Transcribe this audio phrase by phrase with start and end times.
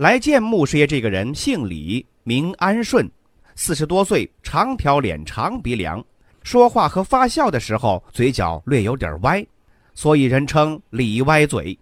[0.00, 3.06] 来见穆师爷这个人姓李，名安顺，
[3.54, 6.02] 四十多岁，长条脸，长鼻梁，
[6.42, 9.46] 说话和发笑的时候嘴角略有点歪，
[9.92, 11.78] 所以人称李歪嘴。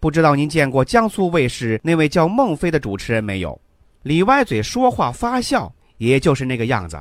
[0.00, 3.56] 不知道您见过江苏卫视那位叫孟非的主持人没有？
[4.02, 7.00] 李歪嘴说话发笑，也就是那个样子。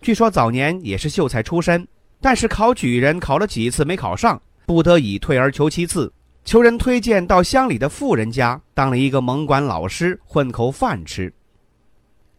[0.00, 1.84] 据说早年也是秀才出身，
[2.20, 6.12] 但是考举人考了几次没考上，不得已退而求其次。
[6.44, 11.32] 求人推荐到乡里的富人家当了一个蒙管老师，混口饭吃。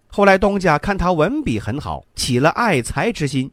[0.08, 3.50] 后来东家看他文笔很好，起了爱才之心，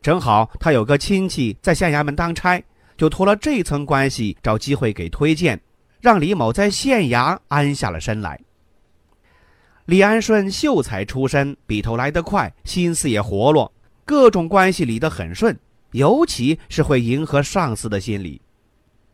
[0.00, 2.62] 正好他有个亲戚在县衙门当差，
[2.96, 5.60] 就托了这层关系，找机会给推荐，
[6.00, 8.38] 让李某在县衙安下了身来。
[9.86, 13.72] 李安顺秀才出身，笔头来得快，心思也活络，
[14.04, 15.58] 各种关系理得很顺，
[15.92, 18.40] 尤其是会迎合上司的心理。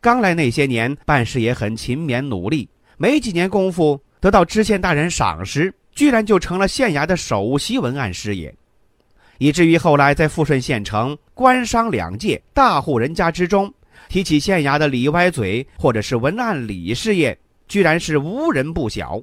[0.05, 8.53] 刚来那些年，办事也很勤勉努力，没几年功夫，得到知县大人赏识，居然就成了县衙的首席文案师爷，
[9.39, 13.73] 以至于后来在富顺县城官商两界大户人家之中，
[14.07, 17.35] 提起县衙的李歪嘴或者是文案李事业，
[17.67, 19.19] 居然是无人不晓。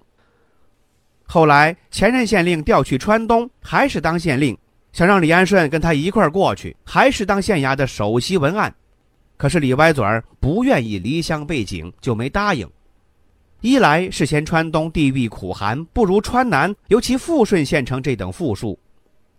[1.23, 4.59] 后来前任县令调去川东，还是当县令，
[4.93, 8.75] 想让李安顺跟他一块儿过去，还是当县衙的首席文案。
[9.43, 12.71] 可是李歪嘴儿不愿意离乡背井，就没答应。
[13.61, 18.79] 一来是嫌川东地域苦寒，不如川南，尤其富顺县城这等富庶；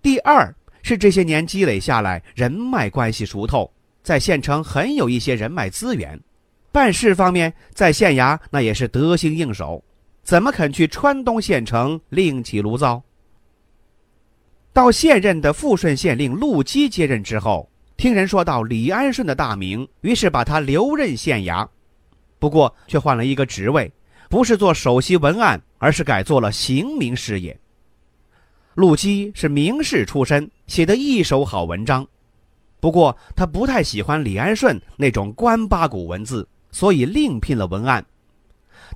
[0.02, 3.72] 第二是这些年积累下来，人脉关系熟透，
[4.04, 6.20] 在县城很有一些人脉资源，
[6.74, 9.82] 办事方面在县衙那也是得心应手，
[10.22, 13.02] 怎么肯去川东县城另起炉灶？
[14.74, 17.70] 到现任的富顺县令陆基接任之后。
[18.04, 21.66] 听人说到李安顺的大名，于是把他留任县衙，
[22.38, 23.90] 不过却换了一个职位，
[24.30, 27.58] 不是做首席文案，而是改做了刑名师爷。
[28.76, 32.06] 陆基是名士出身，写的一手好文章，
[32.82, 38.06] 不过他不太喜欢李安顺那种官八股文字，所以另聘了文案。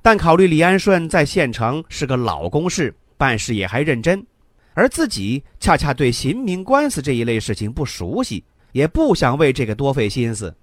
[0.02, 4.22] 但考虑李安顺在县城是个老公事，办事也还认真，
[4.74, 8.44] 而自己恰恰对刑名官司这一类事情不熟悉。
[8.78, 10.54] 也不想为这个多费心思，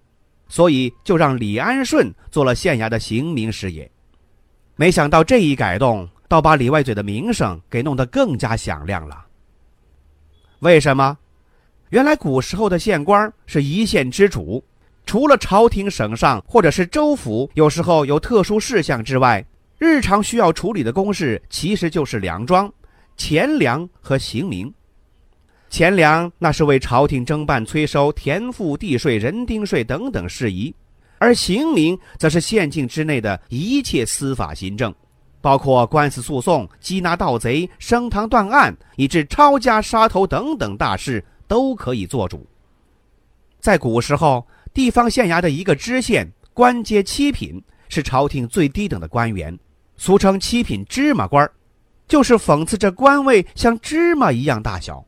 [0.47, 3.91] 所以就让李安顺做了县衙的刑名师爷。
[4.77, 9.25] 没想到这一改动，倒把李外嘴的名声给弄得更加响亮了。
[10.59, 11.17] 为什么？
[11.89, 14.63] 原来古时候的县官是一县之主，
[15.05, 19.45] 除了朝廷、省上或者是州府有时候有特殊事项之外，
[19.77, 22.71] 日常需要处理的公事其实就是粮庄：
[23.17, 24.73] 钱粮和刑名。
[25.75, 30.73] 钱粮那是为朝廷征办催收田赋、地税、人丁税等等事宜，
[31.17, 34.95] 而刑名则是县境之内的一切司法行政，
[35.41, 42.47] 包括官司诉讼、缉拿盗贼、升堂断案，以致抄家杀头等等大事都可以做主。
[43.59, 49.59] 在古时候，地方县衙的一个知县官阶七品，是朝廷最低等的官员，
[49.97, 51.45] 俗称七品芝麻官
[52.07, 55.05] 就是讽刺这官位像芝麻一样大小。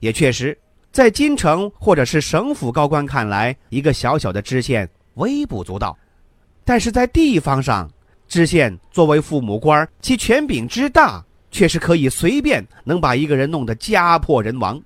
[0.00, 0.58] 也确实，
[0.90, 5.96] 在京城或者是省府高官看来，一个小小的知县微不足道；
[6.64, 7.88] 但是在地方上，
[8.26, 14.80] 知县作为父母官，其权柄之大，却是可以随便能把一个人弄得家破人亡。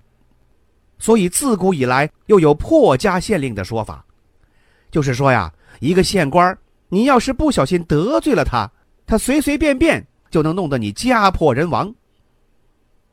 [0.98, 4.04] 所以自古以来又有破家县令的说法，
[4.91, 6.56] 就是说呀，一个县官，
[6.88, 8.70] 你要是不小心得罪了他，
[9.06, 11.94] 他随随便便就能弄得你家破人亡。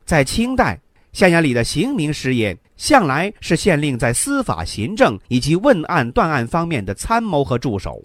[0.04, 0.80] 在清代。
[1.12, 8.02] 县衙里的刑名师爷向来是县令在司法行政以及问案断案方面的参谋和助手。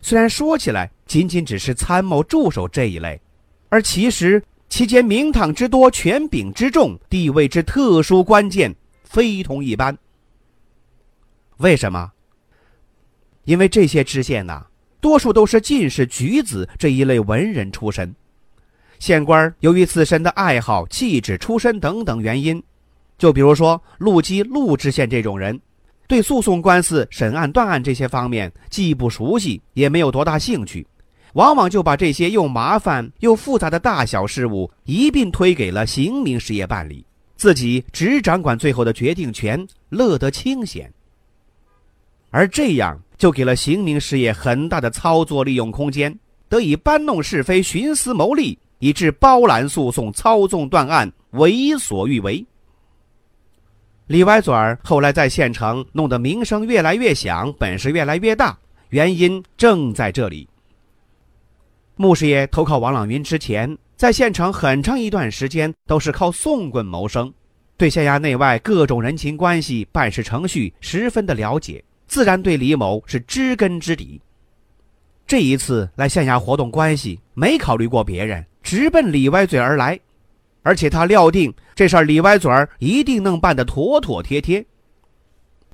[0.00, 3.18] 虽然说起来仅仅只是参谋助手这一类，
[3.70, 8.74] 而其实其间名堂之多、权柄之重、地位之特殊关键，
[9.04, 9.96] 非同一般。
[11.56, 12.12] 为什么？
[13.44, 14.66] 因为这些知县呐，
[15.00, 18.14] 多数都是进士、举子这一类文人出身。
[19.04, 22.62] 县官由于自身的爱好、气质、出身等等原因，
[23.18, 25.60] 就比如说陆基、陆知县这种人，
[26.08, 30.86] 对诉讼官司、审案断案这些方面既不熟悉，也没有多大兴趣，
[31.34, 37.04] 往往就把这些又麻烦又复杂的大小事务一并推给了刑名事业办理，
[37.36, 40.90] 自己只掌管最后的决定权，乐得清闲。
[42.30, 46.18] 而这样就给了刑名事业很大的操作利用空间，
[46.48, 52.44] 得以搬弄是非、徇私谋利，以致包揽诉讼、操纵断案、为所欲为。
[54.08, 58.58] 李歪嘴儿后来在县城弄得名声越来越响，本事越来越大，
[58.90, 60.46] 原因正在这里。
[61.96, 67.32] 穆师爷投靠王朗云之前，在县城很长一段时间都是靠送棍谋生，
[67.78, 74.20] 对县衙内外各种人情关系、办事程序十分的了解，自然对李某是知根知底。
[75.26, 79.98] 这一次来县衙活动关系，没考虑过别人，直奔李歪嘴而来。
[80.62, 84.64] 而且他料定这事儿李歪嘴儿一定能办得妥妥帖帖。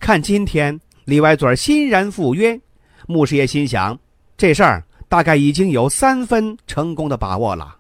[0.01, 2.61] 看今天李歪嘴儿欣然赴约，
[3.07, 3.97] 穆师爷心想，
[4.37, 7.77] 这事儿大概已经有三分成功的把握了。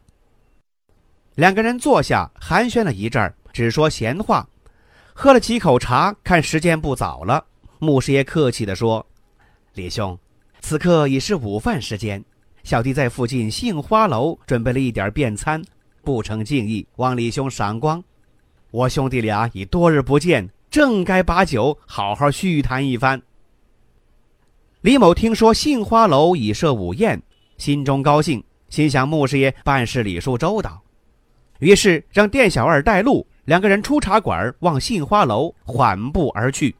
[1.34, 4.48] 两个人坐下寒暄了一阵儿，只说闲话，
[5.12, 7.44] 喝了几口茶，看时间不早了，
[7.80, 9.04] 穆师爷客气地说
[9.74, 10.16] ：“李兄，
[10.60, 12.22] 此刻已是午饭时间，
[12.62, 15.62] 小弟在附近杏花楼准备了一点便餐。”
[16.02, 18.02] 不成敬意，望李兄赏光。
[18.70, 23.20] 我兄弟俩已多日不见，正该把酒好好叙谈一番。
[24.80, 27.22] 李某听说杏花楼已设午宴，
[27.58, 30.80] 心中高兴，心想穆师爷办事礼数周到，
[31.58, 36.74] 于是让店小二带路，两个人出茶馆，往杏花楼缓步而去。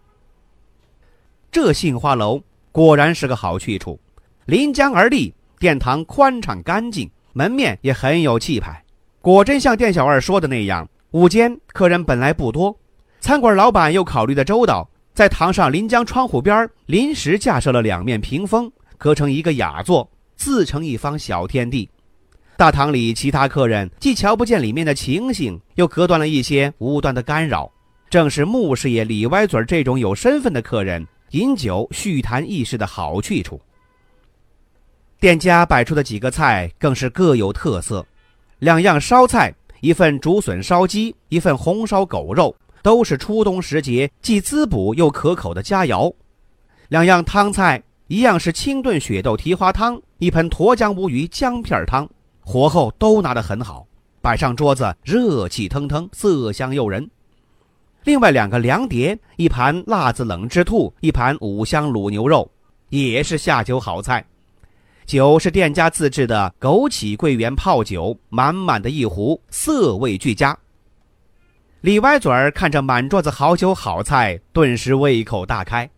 [1.53, 2.43] 这杏花楼
[2.73, 4.01] 果然是个好去处，
[4.47, 8.83] 临江而立，殿堂宽敞干净，门面也很有气派。
[9.21, 12.75] 果真像店小二说的那样，午间客人本来不多，
[13.21, 21.87] 餐馆老板又考虑的周到，在堂上临江窗户边临时架设了两面屏风，隔成一个雅座，自成一方小天地。
[22.57, 27.71] 大堂里其他客人既瞧不见里面的情形，又隔断了一些无端的干扰，
[28.09, 33.61] 正是穆师爷李歪嘴这种有身份的客人饮酒叙谈议事的好去处。
[35.21, 38.05] 店家摆出的几个菜更是各有特色。
[38.59, 46.11] 两样烧菜，一份竹笋烧鸡，一份红烧狗肉，都是初冬时节既滋补又可口的佳肴。
[46.89, 52.09] 两样汤菜，一样是清炖雪豆蹄花汤，一盆沱江乌鱼姜片汤，
[52.41, 53.87] 火候都拿得很好，
[54.23, 57.07] 摆上桌子热气腾腾，色香诱人。
[58.05, 62.51] 另外两个凉碟，一盘辣子冷汁兔，一盘五香卤牛肉，
[62.89, 64.25] 也是下酒好菜。
[65.11, 70.57] 酒是店家自制的枸杞桂圆泡酒，满满的一壶，色味俱佳。
[71.81, 75.91] 李歪嘴儿看着满桌子好酒好菜，顿时胃口大开。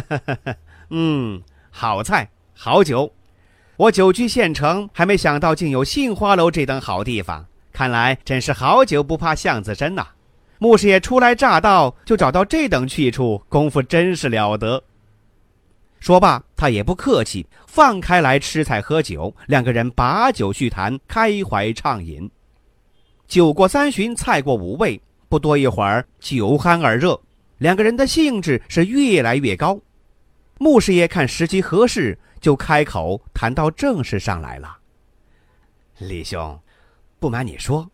[0.90, 1.40] 嗯，
[1.70, 3.10] 好菜好酒，
[3.78, 7.46] 我久居县城，还没想到竟有杏花楼这等好地方。
[7.72, 10.08] 看来真是好酒不怕巷子深呐！
[10.58, 14.84] 穆师爷初来乍到，就找到这等去处，功夫真是了得。
[16.06, 22.30] 说罢，他也不客气，放开来吃菜喝酒，两个人把酒叙谈，开怀畅饮。
[23.26, 27.20] 酒过三巡，菜过五味，不多一会儿，酒酣耳热，
[27.58, 29.80] 两个人的兴致是越来越高。
[30.58, 34.78] 穆师爷看时机合适，就开口谈到正事上来了。
[35.98, 36.56] 李兄，
[37.18, 37.90] 不瞒你说，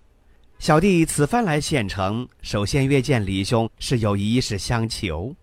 [0.58, 5.34] 小弟此番来县城，首先约见李兄，是有一事相求。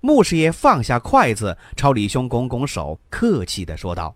[0.00, 4.14] 穆师爷放下筷子，朝李兄拱拱手，客气的说道：“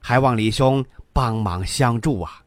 [0.00, 2.42] 还望李兄帮忙相助啊！”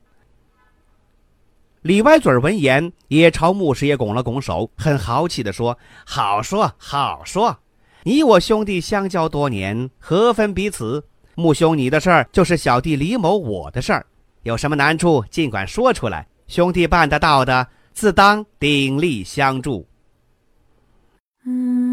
[1.82, 7.58] 李歪嘴闻言，也朝穆师爷拱了拱手，很豪气的说：“好说好说，
[8.04, 11.04] 你我兄弟相交多年，何分彼此？
[11.36, 14.06] 穆兄你的事儿，就是小弟李某我的事儿，
[14.44, 19.88] 有什么难处尽管说出来，兄弟办得到的，自当鼎力相助。”
[21.46, 21.93] 嗯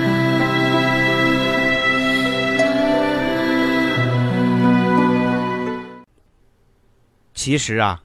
[7.41, 7.99] 其实啊，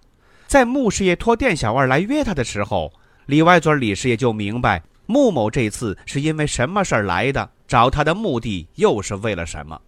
[0.47, 2.91] 在穆师爷托店小二来约他的时候，
[3.27, 9.79] 李歪嘴李师爷就明白穆某这次是因为什么事儿来的，找他的目的又是为了什么。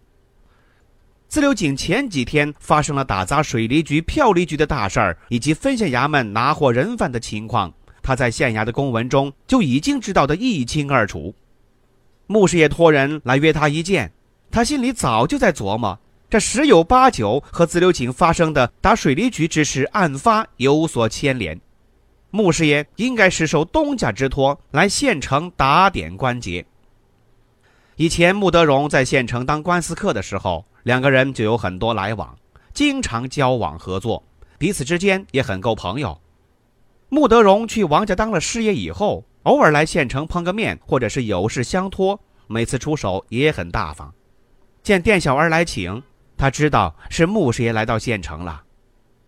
[1.27, 11.35] 自流井前几天发生了打砸水利局、票厘局的大事儿，以及分县衙门拿获人犯的情况，他他在县衙的公文中就已经知道得一清二楚。
[12.25, 14.11] 穆师爷托人来约他一见，
[14.49, 21.59] 他心里早就在琢磨，这十有八九和自流井发生的打水利局之事案发有所牵连。
[22.29, 26.63] 穆师爷应该是受东家之托来县城打点关节。
[27.95, 32.37] 以前穆德荣在县城当官司客的时候，两个人就有很多来往，
[32.75, 34.23] 经常交往合作，
[34.59, 36.21] 彼此之间也很够朋友。
[37.09, 44.13] 穆德荣去王家当了师爷以后，偶尔来县城碰个面，或者是有事相托，每次出手也很大方。
[44.83, 46.01] 见店小二来请，
[46.39, 48.63] 他知道是穆师爷来到县城了，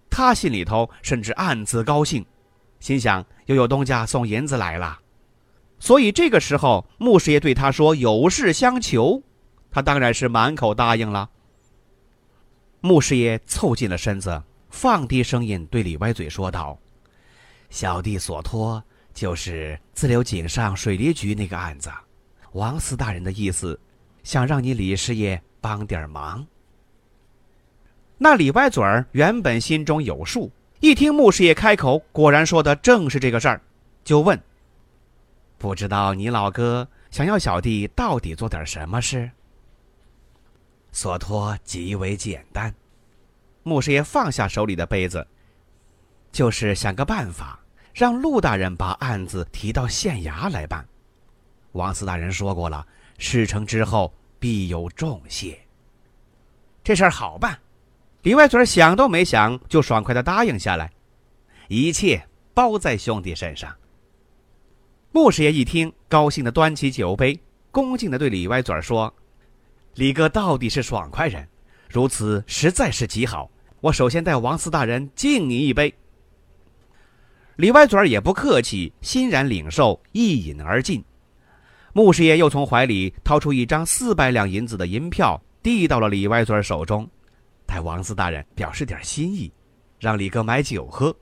[0.09, 2.25] 他心里头甚至暗自高兴，
[2.79, 4.97] 心想又有东家送银子来了。
[5.77, 9.21] 所以这个时候，穆师爷对他说有事相求，
[9.69, 11.29] 他当然是满口答应了。
[12.79, 16.79] 穆师爷凑近了身子，放低声音对李歪嘴说道。
[17.69, 18.81] 小弟所托
[19.13, 21.91] 就是自留井上水利局那个案子，
[22.53, 23.77] 王司大人的意思，
[24.23, 26.47] 想让你李师爷帮点忙。
[28.23, 33.59] 那李歪嘴儿原本心中有数，一听穆师爷开口，果然说的正是这个事儿，
[34.03, 34.39] 就问
[35.57, 39.31] ：“不知道你老哥想要小弟到底做点什么事？”
[40.93, 42.71] 所托极为简单，
[43.63, 45.25] 穆师爷放下手里的杯子，
[46.31, 47.59] 就是想个办法。
[47.91, 50.87] 让陆大人把案子提到县衙来办。
[51.71, 52.85] 王司大人说过了，
[53.17, 55.59] 事成之后必有重谢。
[56.83, 57.59] 这事儿好办，
[58.23, 60.91] 李外嘴想都没想就爽快的答应下来，
[61.67, 62.23] 一切
[62.53, 63.75] 包在兄弟身上。
[65.11, 67.39] 穆师爷一听，高兴的端起酒杯，
[67.71, 69.11] 恭敬的对李外嘴说
[69.95, 71.47] ：“李哥到底是爽快人，
[71.89, 73.49] 如此实在是极好。
[73.79, 75.91] 我首先代王四大人敬你一杯。”
[77.57, 81.03] 李歪嘴儿也不客气，欣然领受，一饮而尽。
[81.93, 87.09] 穆师爷又从怀里掏出一张四百两银子的银票，递到了李歪嘴儿手中，
[87.71, 89.49] 待王四大人表示点心意，
[89.97, 91.15] 让李哥买酒喝。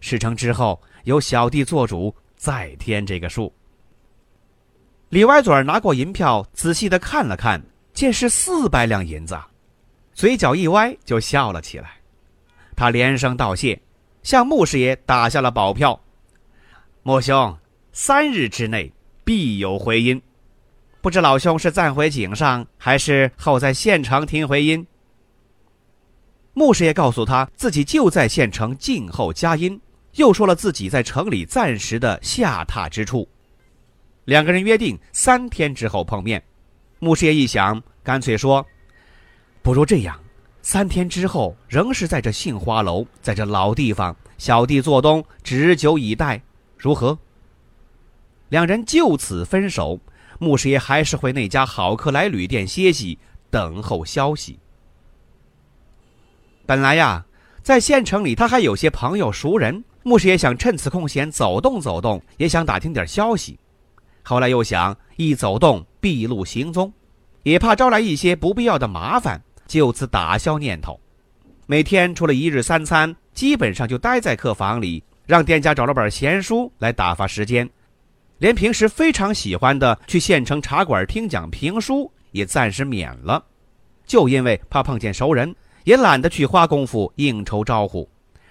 [0.00, 3.54] 事成之后，由小弟做主，再添这个数。
[5.10, 7.62] 李歪嘴儿拿过银票，仔细的看了看，
[7.94, 9.38] 见是四百两银子，
[10.12, 11.92] 嘴角一歪，就笑了起来。
[12.74, 13.80] 他连声道谢。
[14.24, 16.00] 向穆师爷打下了保票，
[17.04, 17.56] 穆兄，
[17.92, 18.92] 三日之内
[19.24, 20.20] 必有回音。
[21.00, 24.84] 不知老兄是暂回井上，还是后在县城听回音？
[26.54, 29.80] 穆师爷告诉他自己就在县城静候佳音，
[30.16, 33.26] 又说了自己在城里暂时的下榻之处。
[34.26, 36.42] 两个人约定三天之后碰面。
[36.98, 38.64] 穆师爷一想，干脆说
[39.62, 40.18] ：“不如这样。”
[40.60, 46.40] 三天之后，仍是在这杏花楼，在这老地方，小弟做东，执酒以待，
[46.76, 47.18] 如何？
[48.50, 49.98] 两人就此分手。
[50.38, 53.18] 穆师爷还是回那家好客来旅店歇息，
[53.50, 54.60] 等候消息。
[56.72, 57.22] 本来呀，
[57.62, 63.60] 在县城里，他还有些朋友熟人，牧师也想趁此空闲走动走动，也想打听点消息。
[64.22, 66.90] 后来又想，一走动毕露行踪，
[67.42, 69.38] 也怕招来一些不必要的麻烦。
[69.66, 70.98] 就此打消念头，
[71.66, 77.68] 每天除了一日三餐，基本上就待在客房里，让店家找了本闲书来打发时间，
[78.38, 83.44] 连平时非常喜欢的去县城茶馆听讲评书也暂时免了，
[84.06, 88.08] 就因为怕碰见熟人，也懒得去花功夫应酬招呼，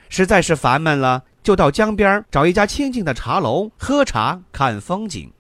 [0.09, 5.31] 实在是烦闷了，就到江边找一家清静的茶楼喝茶看风景。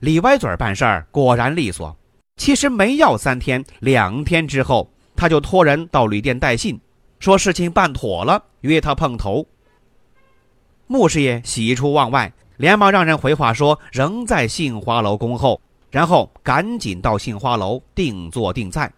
[0.00, 1.96] 李歪嘴办事儿果然利索。
[2.36, 6.78] 其实没要三天，两天之后，他就托人到旅店带信，
[7.18, 9.46] 说事情办妥了，约他碰头。
[10.86, 15.58] 穆师爷喜出望外，连忙让人回话说仍在杏花楼恭候，
[15.90, 18.92] 然后赶紧到杏花楼定坐定菜。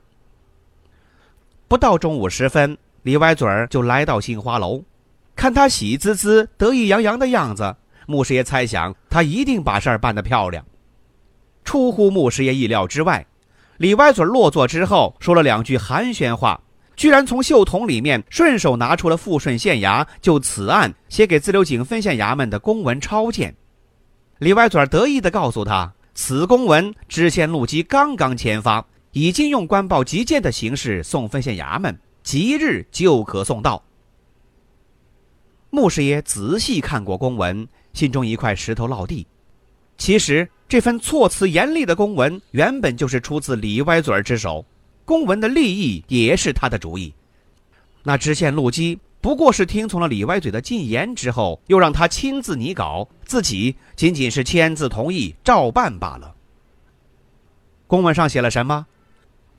[1.69, 4.83] 不到中午时分，李歪嘴儿就来到杏花楼，
[5.37, 10.65] 看他喜滋滋、得意洋洋的样子，穆师爷猜想他一定把事儿办得漂亮。
[11.65, 13.27] 出乎穆师爷意料之外，
[13.77, 16.59] 李歪嘴落座之后说了两句寒暄话，
[16.97, 23.55] 居然从袖筒里面顺手拿出了富顺县衙就此案写给自流井分县衙门的公文抄件。
[24.39, 33.83] 李歪嘴得意地告诉他，此公文知县陆基刚刚签发，已经用官报急件的形式送分县衙门，即日就可送到。
[35.71, 39.27] 穆师爷仔细看过公文，心中一块石头落地。
[39.97, 40.49] 其实。
[40.69, 44.67] 这份措辞严厉的公文原本就是出自李歪嘴儿之手，
[45.07, 47.15] 公文的立意也是他的主意。
[48.03, 56.35] 那知县陆基不过是听从了李歪嘴的进言之后，又让他亲自拟稿，自己仅仅是签字同意照办罢了。
[57.87, 58.87] 公文上写了什么？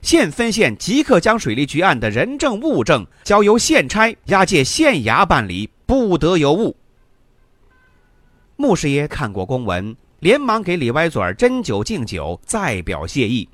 [0.02, 6.76] 县分县即刻将水利局案的人证物证交由县差押解县衙办理，不得有误。
[8.56, 13.48] 穆师爷看过公文，连忙给李歪嘴儿斟酒敬酒，再表谢意。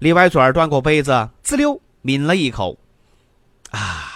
[0.00, 2.78] 李歪嘴儿端过杯子，滋溜抿了一口，
[3.70, 4.12] 啊，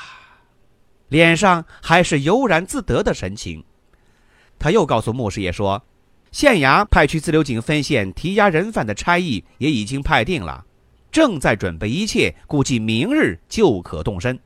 [1.09, 3.64] 脸上还是悠然自得的神情。
[4.59, 5.83] 他又告诉穆师爷说，
[6.31, 10.64] 县衙派去自流井分县提押人犯的差役也已经派定了，
[11.12, 14.37] 正在准备一切，估计明日就可动身。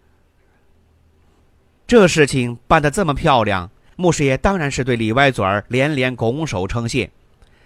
[1.87, 7.09] 这事情办得这么漂亮，穆师爷当然是对李歪嘴儿连连拱手称谢，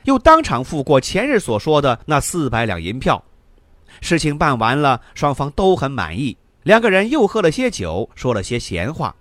[0.05, 3.25] 又当场付过前日所说的那四百两银票。
[4.03, 6.37] 事情办完了，双方都很满意。
[6.65, 9.17] 两个人又喝了些酒，说了些闲话。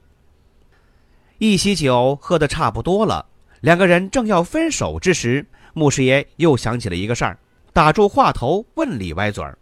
[1.37, 3.25] 一席酒喝得差不多了，
[3.61, 7.39] 两个人正要分手之时，穆师爷又想起了一个事儿，
[7.71, 9.57] 打住话头问李歪嘴儿：“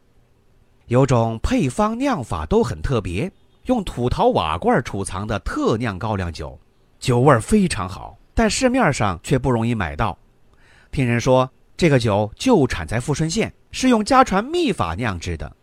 [0.88, 3.32] 有种配方酿法都很特别，
[3.66, 6.60] 用土陶瓦罐储藏的特酿高粱酒，
[7.00, 10.18] 酒味非常好，但市面上却不容易买到。
[10.92, 15.56] 听人说，这个酒就产在富顺县。”是用家传秘法酿制的，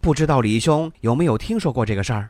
[0.00, 2.28] 不知道李兄有没有听说过这个事儿？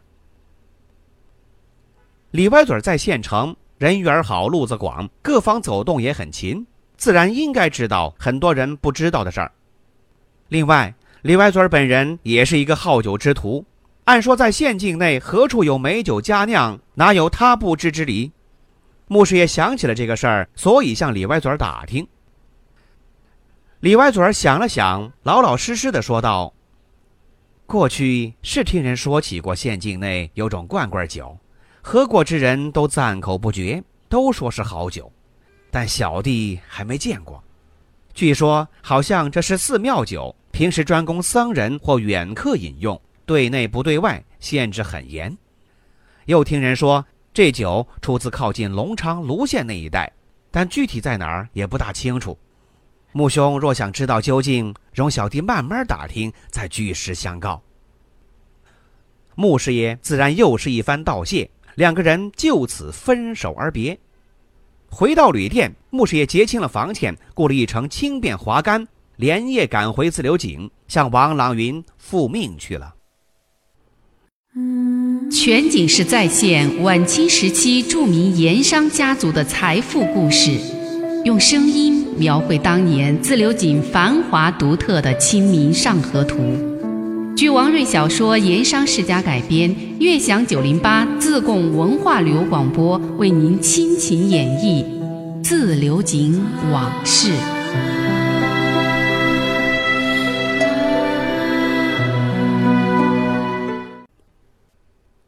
[2.31, 6.65] 李歪嘴在县城，人缘好，路子广，各方走动也很勤，
[6.97, 9.51] 自然应该知道很多人不知道的事儿。
[10.49, 10.95] 另外，
[11.27, 13.65] 李歪嘴儿本人也是一个好酒之徒，
[14.05, 18.31] 按说在县境内何处有美酒佳酿，哪有他不知之理？
[19.09, 22.07] 穆师爷想起了这个事儿，所以向李歪嘴儿打听。
[23.81, 26.55] 李歪嘴儿想了想，老老实实的说道
[27.67, 31.37] ：“过去是听人说起过县境内有种罐罐酒，
[31.83, 35.11] 喝过之人都赞口不绝，都说是好酒，
[35.73, 37.43] 但小弟还没见过。
[38.15, 45.37] 据说好像这是寺庙酒，平时专供僧人或远客饮用，对内不对外，限制很严。
[46.25, 50.11] 又听人说这酒出自靠近隆昌卢县那一带，
[50.51, 52.39] 但具体在哪儿也不大清楚。”
[53.13, 57.63] 穆兄若想知道究竟，容小弟慢慢打听，再据实相告。
[59.35, 63.99] 穆师爷自然又是一番道谢，两个人就此分手而别。
[64.89, 72.95] 回到旅店，穆师爷结清了房钱，雇了一乘轻便滑竿，连夜赶回自流井，向王朗云复命去了。
[75.31, 80.53] 全景式再现晚清时期著名盐商家族的财富故事，
[81.25, 82.07] 用声音。
[82.19, 86.39] 描绘当年自流井繁华独特的《清明上河图》，
[87.35, 94.83] 据王瑞小说《盐商世家》改编，悦享九零八自贡文化旅游广播为您倾情演绎
[95.45, 97.33] 《自流井往事》。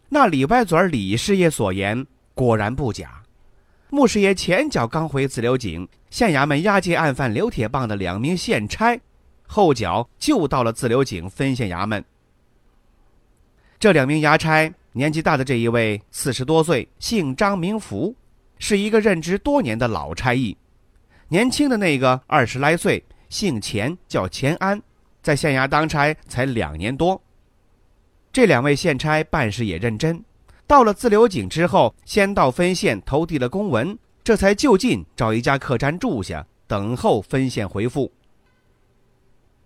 [0.09, 3.23] 那李歪嘴李师爷所言果然不假。
[3.91, 9.01] 穆师爷前脚刚回自流井县衙门押解案犯刘铁棒的两名县差，
[9.47, 12.05] 后脚就到了自流井分县衙门。
[13.79, 18.15] 这两名衙差，年纪大的这一位四十多岁，姓张名福，
[18.59, 20.57] 是一个任职多年的老差役；
[21.29, 24.83] 年轻的那个二十来岁，姓钱，叫钱安，
[25.23, 27.23] 在县衙当差才两年多。
[28.39, 30.23] 这两位县差办事也认真。
[30.65, 38.13] 到了自流井之后，先到分县投递了公文，这才就近找一家客栈住下，等候分县回复。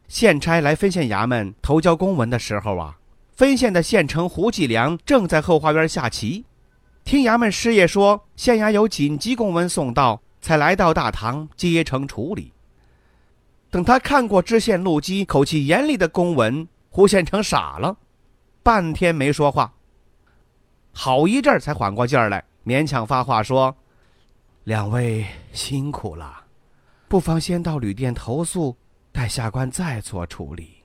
[0.09, 2.97] 县差来分县衙门投交公文的时候啊，
[3.35, 6.47] 分县的县丞胡继良正在后花园下棋，
[7.05, 12.51] 听衙门师爷说县衙有紧急公文送到，才来到大堂接呈处理。
[13.71, 17.99] 等他看过知县陆基口气严厉的公文，胡县丞傻了，
[18.63, 19.73] 半天没说话。
[20.93, 23.75] 好一阵儿才缓过劲儿来，勉强发话说
[24.65, 26.45] ：“两位辛苦了，
[27.09, 28.77] 不妨先到旅店投诉，
[29.11, 30.83] 待下官再做处理。”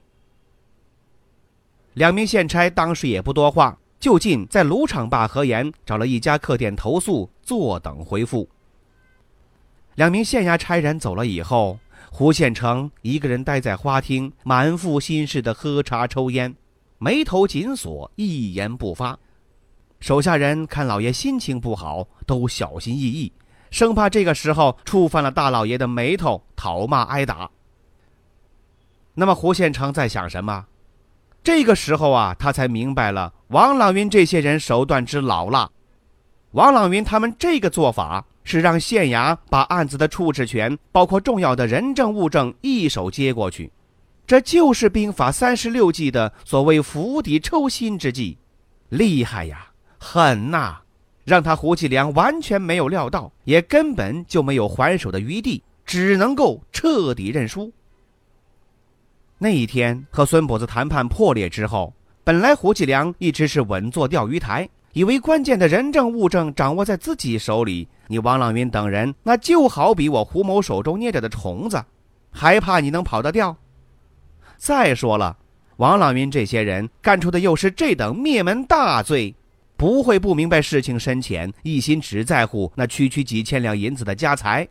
[1.93, 8.47] 两名县差当时也不多话，就近在卢场坝河沿找了一家客店投诉，坐等回复。
[9.95, 11.79] 两名县衙差人走了以后，
[12.11, 16.55] 胡县城一个人待在花厅，满腹心事的喝茶抽烟，
[16.99, 19.17] 眉头紧锁，一言不发。
[19.99, 23.31] 手下人看老爷心情不好，都小心翼翼，
[23.71, 27.49] 生怕这个时候触犯了大老爷的眉头，讨骂挨打。
[29.15, 30.65] 那么胡县城在想什么？
[31.43, 35.69] 这个时候啊，他才明白了王朗云这些人手段之老辣，
[36.51, 43.71] 王朗云他们这个做法是让县衙把案子的处置权，包括重要的人证物证一手接过去，
[44.27, 48.37] 这就是兵法三十六计的所谓釜底抽薪之计，
[48.89, 50.79] 厉害呀，狠呐！
[51.23, 57.71] 让他胡继良完全没有料到，也根本就没有还手的余地，只能够彻底认输。
[59.37, 61.93] 那一天和孙跛子谈判破裂之后，
[62.25, 71.81] 本来胡继良一直是稳坐钓鱼台，以为关键的人证物证掌握在自己手里，你王朗云等人那就好比我胡某手中捏着的虫子，
[72.29, 73.55] 还怕你能跑得掉？
[74.57, 75.37] 再说了，
[75.77, 79.35] 王朗云这些人干出的又是这等灭门大罪。
[79.77, 84.67] 不会不明白事情深浅，一心只在乎那区区几千两银子的家财。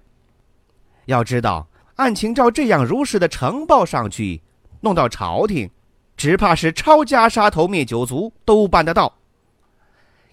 [1.05, 4.43] 要知道，案情照这样如实的呈报上去，
[4.81, 5.71] 弄到朝廷，
[6.17, 9.15] 只怕是抄家杀头灭九族都办得到。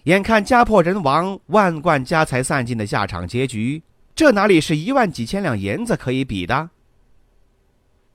[0.02, 3.80] 眼看家破人亡、万贯家财散尽的下场结局，
[4.12, 6.68] 这哪里是一万几千两银子可以比的？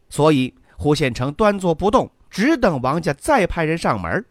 [0.09, 4.25] 所以，胡县城端坐不动，只等王家再派人上门。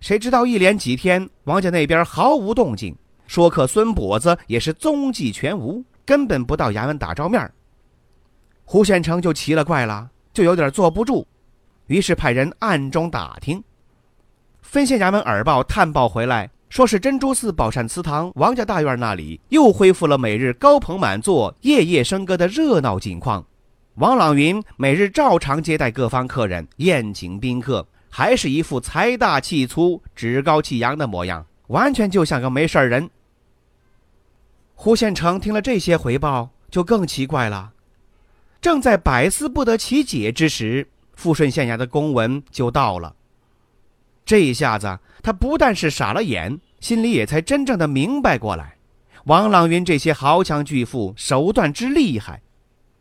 [0.00, 2.92] 谁知道一连几天，王家那边毫无动静，
[3.28, 7.48] 说客孙跛子也是踪迹全无，根本不到衙门打照面。
[8.64, 11.24] 胡县城就奇了怪了，就有点坐不住，
[11.86, 13.62] 于是派人暗中打听。
[14.60, 23.46] 分县衙门耳报探报回来，说是珍珠寺宝善祠堂王家大院那里又恢复了每日高朋满座、夜夜笙歌的热闹景况，
[23.96, 27.86] 王朗云每日照常接待各方客人，宴请宾客。
[28.10, 33.10] 还是一副财大气粗、趾高气扬的模样，完全就像个没事人。
[34.74, 37.72] 胡县城听了这些回报，就更奇怪了。
[38.60, 43.14] 正在百思不得其解之时，富顺县衙的公文就到了。
[44.24, 48.76] 这一下子，他不但是傻了眼，心里也才真正的明白过来：
[49.24, 52.42] 王朗云这些豪强巨富手段之厉害，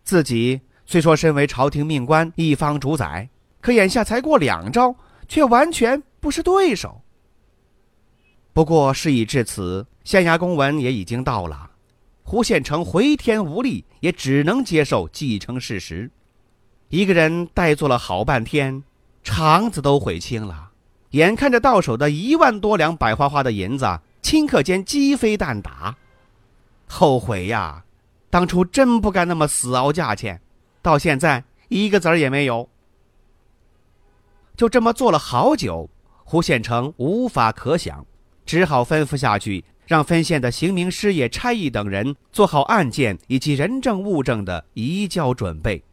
[0.04, 3.30] 自己虽说身为朝廷命官、一方主宰。
[3.62, 4.94] 可眼下才过两招，
[5.26, 7.02] 却完全不是对手。
[8.52, 11.72] 不过事已至此，县衙公文也已经到了，
[12.24, 16.12] 胡县城回天无力，也只能接受既成事实。
[16.90, 18.84] 一个人呆坐了好半天，
[19.24, 20.72] 肠子都悔青了。
[21.12, 23.86] 眼看着到手的一万多两白花花的银子，
[24.22, 25.96] 顷刻间鸡飞蛋打，
[26.86, 27.86] 后悔呀！
[28.30, 30.42] 当初真不该那么死熬价钱，
[30.84, 32.70] 到现在一个子儿也没有。
[34.56, 35.90] 就这么做了好久，
[36.24, 38.06] 胡县城无法可想，
[38.46, 45.84] 只好吩咐下去，让分县的刑名师爷、差役等人做好案件以及人证物证的移交准备。